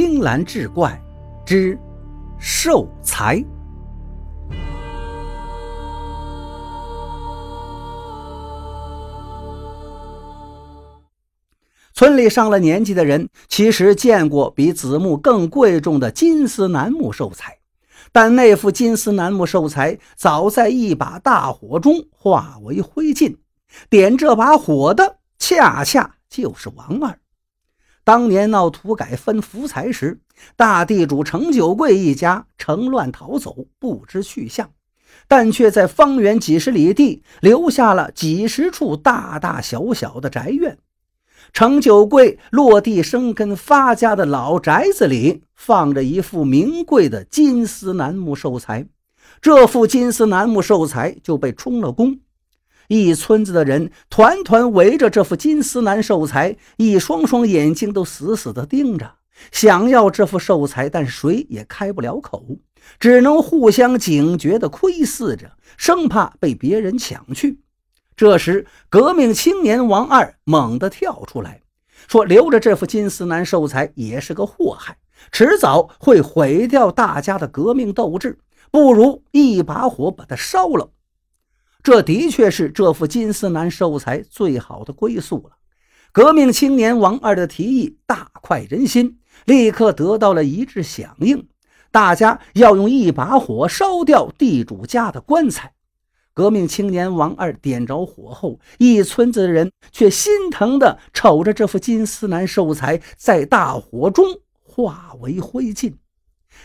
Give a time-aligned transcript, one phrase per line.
[0.00, 0.96] 青蓝志怪
[1.44, 1.76] 之
[2.38, 3.44] 寿财。
[11.92, 17.58] 村里上了年纪的人，其实见过比子木更贵重的金丝楠木寿材，
[18.12, 23.36] 但那副金丝楠木寿材早在一把大火中化为灰烬。
[23.90, 27.18] 点这把火的，恰恰就是王二。
[28.08, 30.18] 当年闹土改分福财时，
[30.56, 34.70] 大地主程九贵一家乘乱逃走，不知去向，
[35.26, 40.78] 但却在方圆几十里地留下了几十处大大小小的宅院。
[41.52, 48.86] 程九贵落地生根发家的老宅子里，放着一副名贵的金丝楠木寿材。
[49.42, 52.18] 这副金丝楠木寿材就被充了公。
[52.88, 59.14] 一村子的人团团围着这副金丝楠寿材，一双双眼睛都死死地盯着，
[59.52, 62.44] 想要这副寿材，但谁也开不了口，
[62.98, 67.60] 只能互相警觉地窥视着，生怕被别人抢去。
[68.16, 71.60] 这时，革命青年王二猛地跳出来，
[72.08, 74.96] 说：“留着这副金丝楠寿材也是个祸害，
[75.30, 78.38] 迟早会毁掉大家的革命斗志，
[78.72, 80.90] 不如一把火把它烧了。”
[81.82, 85.56] 这的确是这副金丝楠寿材最好的归宿了。
[86.12, 91.48] 革命青年王二的提议大快人心，立刻得到了一致响应，
[91.90, 95.74] 大家要用一把火烧掉地主家的棺材。
[96.34, 104.24] 革命青年王二点着火后，一村子的人却心疼地瞅着这副金丝楠寿材在大火中
[104.62, 105.94] 化为灰烬。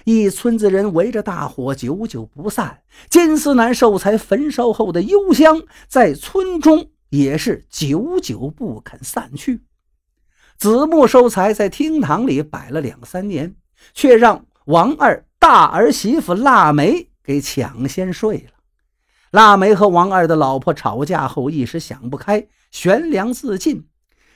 [0.05, 2.81] 一村子人围着大火，久久不散。
[3.09, 9.61] 金丝楠寿材焚烧后的幽香，在村中也是久久不肯散去。
[10.57, 13.55] 子木寿材在厅堂里摆了两三年，
[13.93, 18.53] 却让王二大儿媳妇腊梅给抢先睡了。
[19.31, 23.87] 腊梅和王二的老婆吵架后，一时想不开，悬梁自尽。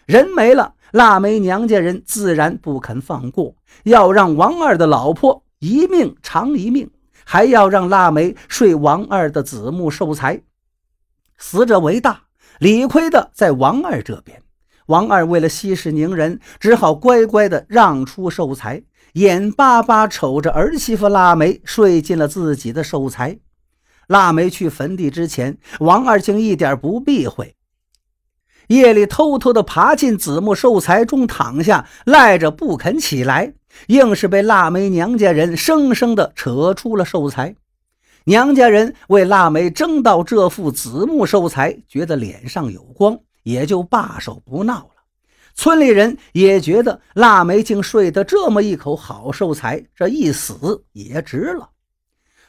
[0.06, 6.90] 人没了，腊梅娘家人自然不肯放过，要让王二的老婆一命偿一命，
[7.26, 10.42] 还要让腊梅睡王二的子木寿材。
[11.38, 12.24] 死者为大，
[12.60, 14.42] 理亏的在王二这边。
[14.88, 23.40] 王二为了息事宁人，只好乖乖的让出寿材，眼巴巴瞅着儿媳妇腊梅睡进了自己的寿材。
[24.08, 27.56] 腊梅去坟地之前，王二竟一点不避讳，
[28.68, 33.54] 夜里偷偷的爬进子木寿材中躺下，赖着不肯起来，
[33.88, 37.56] 硬是被腊梅娘家人生生的扯出了寿材。
[38.26, 44.90] 娘家人为腊梅争到这副子木寿材，觉得脸上有光，也就罢手不闹了。
[45.56, 51.70] 村里人也觉得腊梅竟睡得这么一口好寿材，这一死也值了。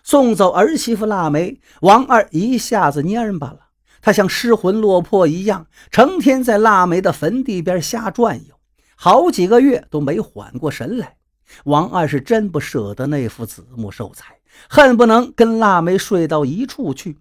[0.03, 3.60] 送走儿媳妇腊梅，王二一下子蔫巴了。
[4.00, 8.55] 他像失魂落魄一样，成天在腊梅的坟地边瞎转悠，
[8.97, 11.18] 好几个月都没缓过神来。
[11.64, 14.36] 王二是真不舍得那副子木寿材，
[14.69, 17.19] 恨不能跟腊梅睡到一处去。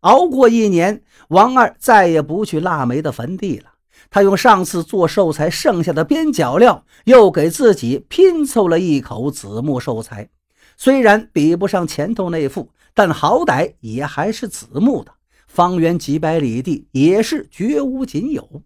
[0.00, 3.70] 熬过一年，王二再也不去腊梅的坟地了。
[4.10, 10.28] 他用上次做寿材剩下的边角料，又给自己拼凑了一口子木寿材。
[10.76, 15.12] 虽然比不上前头那副，但好歹也还是子木的。
[15.46, 18.62] 方圆几百里地也是绝无仅有。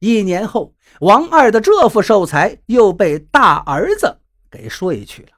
[0.00, 4.18] 一年后，王二的这副寿材又被大儿子
[4.50, 5.28] 给睡去了。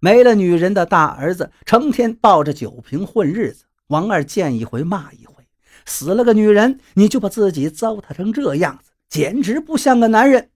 [0.00, 3.64] 没了女人的大儿子，成天抱着酒瓶混日子。
[3.88, 5.44] 王二见一回骂一回，
[5.84, 10.50] 死了个女人，你就把自己糟蹋成这样子，简直不像个男人。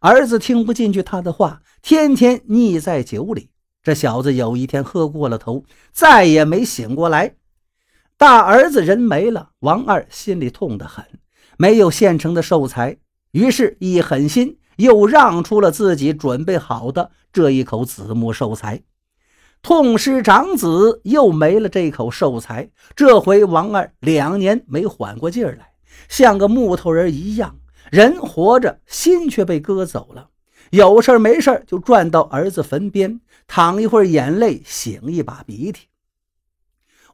[0.00, 3.50] 儿子听不进去他的话，天天腻在酒里。
[3.82, 7.36] 这小子有一天喝过了头，再也没醒过来。
[8.16, 11.04] 大儿子人没了，王二心里痛得很，
[11.56, 12.98] 没有现成的寿材，
[13.32, 18.82] 于是，一狠心又让出了自己准备好的这一口子木寿材。
[19.62, 25.70] 痛失长子，又没了这口寿材，这回王二两年没缓过劲儿来，
[26.08, 27.56] 像个木头人一样，
[27.90, 30.28] 人活着，心却被割走了。
[30.70, 35.86] 有事没事就转到儿子坟边躺一会儿，眼泪醒一把鼻涕。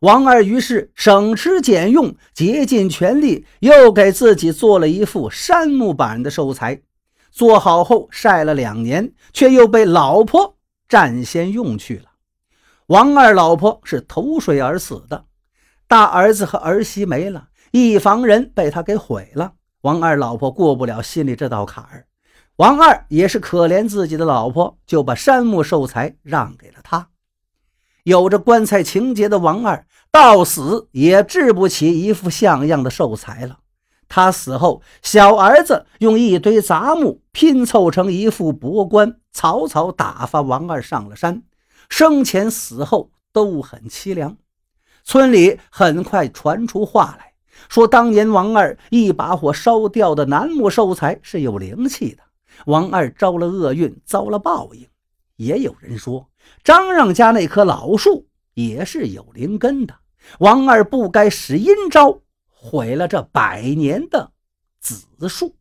[0.02, 6.82] 王二于是省吃俭用，竭尽全力，又给自己做了一副杉木板的寿材。
[7.30, 10.56] 做好后晒了两年，却又被老婆
[10.88, 12.06] 占先用去了。
[12.86, 15.26] 王二老婆是投水而死的，
[15.86, 19.52] 大儿子和儿媳没了，一房人被他给毁了。
[19.82, 22.06] 王二老婆过不了心里这道坎儿。
[22.56, 27.06] 王二也是可怜自己的老婆，就把山木寿材让给了他。
[28.04, 33.58] 有着棺材情节的王二，到死也治不起一副像样的寿材了。
[34.08, 41.42] 他死后，小儿子用一堆杂木拼凑成一副薄棺，草草打发王二上了山。
[41.88, 44.36] 生前死后都很凄凉。
[45.04, 47.32] 村里很快传出话来，
[47.68, 52.22] 说当年王二一把火烧掉的楠木寿材是有灵气的。
[52.66, 54.86] 王二招了厄运，遭了报应。
[55.42, 56.30] 也有人说，
[56.62, 59.94] 张让家那棵老树也是有灵根的。
[60.38, 64.30] 王二不该使阴招，毁了这百年的
[64.80, 65.56] 子树。